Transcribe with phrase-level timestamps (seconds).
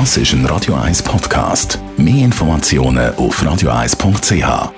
[0.00, 1.78] Das ist ein Radio 1 Podcast.
[1.96, 4.72] Mehr Informationen auf radio1.ch.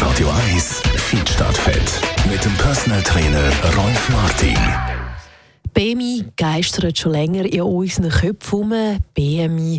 [0.00, 2.00] Radio 1 Feedstadt Fett
[2.30, 4.95] mit dem Personal Trainer Rolf Martin.
[5.76, 8.98] BMI geistert schon länger in unseren Köpfen um.
[9.12, 9.78] BMI,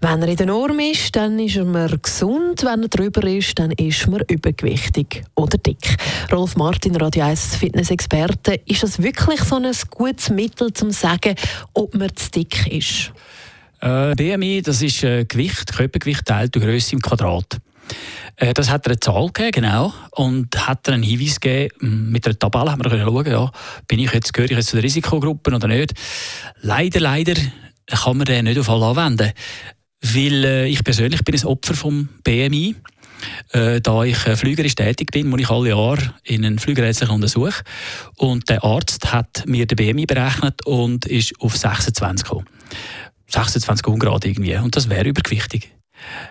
[0.00, 2.64] wenn er in der Norm ist, dann ist er gesund.
[2.64, 5.96] Wenn er drüber ist, dann ist man übergewichtig oder dick.
[6.32, 8.60] Rolf Martin, Radio 1 Fitness-Experte.
[8.66, 11.36] Ist das wirklich so ein gutes Mittel, um zu sagen,
[11.74, 13.12] ob man zu dick ist?
[13.80, 17.58] Äh, BMI, das ist äh, Gewicht, Körpergewicht teilt durch Größe im Quadrat.
[18.36, 22.26] Äh, das hat er eine Zahl gegeben, genau, und hat er einen Hinweis gegeben, mit
[22.26, 23.50] einer Tabelle haben wir können schauen, ja,
[23.88, 25.94] bin ich jetzt, gehöre ich jetzt zu den Risikogruppen oder nicht.
[26.60, 27.34] Leider, leider
[27.86, 29.32] kann man den nicht auf alle anwenden,
[30.02, 32.76] weil äh, ich persönlich bin ein Opfer vom BMI.
[33.52, 37.54] Äh, da ich äh, flügerisch tätig bin, muss ich alle Jahre in einen flügerärztlichen Untersuch.
[38.16, 42.46] Und der Arzt hat mir den BMI berechnet und ist auf 26 gekommen.
[43.28, 44.56] 26 Grad irgendwie.
[44.56, 45.75] Und das wäre übergewichtig.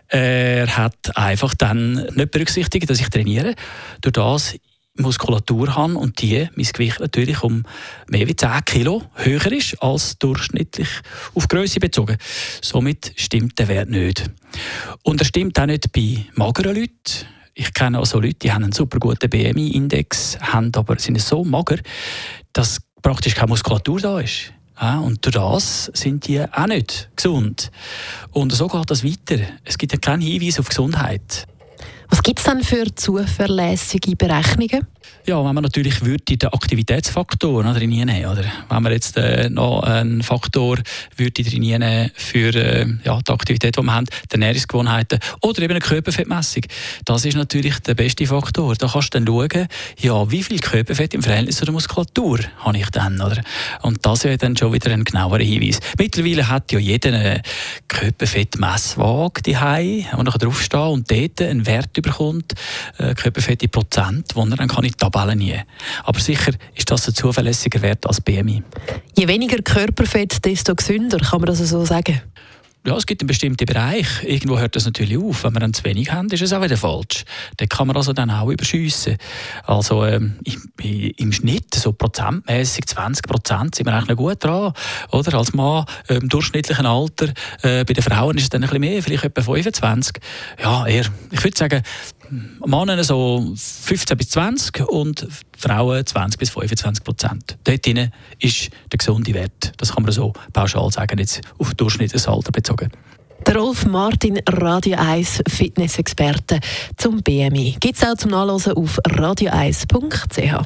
[0.08, 3.56] Er hat einfach dann nicht berücksichtigt, dass ich trainiere.
[4.02, 4.56] Durch das
[4.98, 7.64] Muskulatur habe und die, mein Gewicht natürlich um
[8.08, 10.88] mehr als 10 Kilo höher ist als durchschnittlich
[11.34, 12.18] auf Größe bezogen.
[12.62, 14.30] Somit stimmt der Wert nicht.
[15.04, 17.26] Und er stimmt auch nicht bei mageren Leuten.
[17.54, 21.78] Ich kenne also Leute, die haben einen super guten BMI-Index, haben aber sind so mager,
[22.54, 24.54] dass praktisch keine Muskulatur da ist.
[24.80, 27.72] Ja, und durch das sind die auch nicht gesund.
[28.32, 29.42] Und so geht das weiter.
[29.64, 31.48] Es gibt ja keinen Hinweis auf Gesundheit.
[32.10, 34.86] Was gibt es denn für zuverlässige Berechnungen?
[35.28, 38.46] Ja, wenn man natürlich würde den Aktivitätsfaktor drin nehmen, oder?
[38.70, 40.78] Wenn man jetzt äh, noch einen Faktor
[41.16, 45.72] würde drin nehmen für äh, ja, die Aktivität, die wir haben, die Ernährungsgewohnheiten oder eben
[45.72, 46.64] eine Körperfettmessung,
[47.06, 48.76] das ist natürlich der beste Faktor.
[48.76, 49.68] Da kannst du dann schauen,
[50.00, 53.42] ja, wie viel Körperfett im Verhältnis zu der Muskulatur habe ich dann, oder?
[53.82, 55.80] Und das wäre dann schon wieder ein genauerer Hinweis.
[55.98, 57.42] Mittlerweile hat ja jeder eine
[57.88, 62.54] Körperfettmesswaage daheim, wo nachher draufsteht und dort einen Wert bekommt,
[63.00, 65.60] äh, Körperfett in Prozent, wo er dann kann die Tabelle nie.
[66.04, 68.64] Aber sicher ist das ein zuverlässiger Wert als BMI.
[69.18, 72.22] Je weniger Körperfett, desto gesünder, kann man das so sagen?
[72.86, 74.06] ja, es gibt einen bestimmten Bereich.
[74.24, 75.44] Irgendwo hört das natürlich auf.
[75.44, 77.26] Wenn wir dann zu wenig haben, ist es auch wieder falsch.
[77.58, 79.18] Dann kann man also dann auch überschiessen.
[79.64, 84.74] Also ähm, im, im, Schnitt, so prozentmäßig 20 Prozent, sind wir eigentlich noch gut dran.
[85.12, 85.38] Oder?
[85.38, 87.30] Als Mann äh, im durchschnittlichen Alter.
[87.64, 90.22] Äh, bei den Frauen ist es dann ein bisschen mehr, vielleicht etwa 25.
[90.62, 91.82] Ja, eher, ich würde sagen,
[92.66, 95.28] Männer so 15 bis 20 und
[95.58, 97.58] Frauen 20 bis 25 Prozent.
[97.64, 97.88] Dort
[98.40, 99.74] ist der gesunde Wert.
[99.78, 102.92] Das kann man so pauschal sagen, jetzt auf durchschnittliches Alter bezogen.
[103.46, 106.60] Der Rolf Martin, Radio 1 Fitness-Experte
[106.98, 107.78] zum BMI.
[107.80, 110.66] Gibt es auch zum Nachlesen auf radio1.ch.